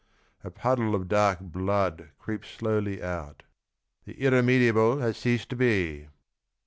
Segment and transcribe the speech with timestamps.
[0.43, 3.43] A puddle of dark blood Creeps slowly out."
[4.05, 6.07] The irremediable Has ceased to be."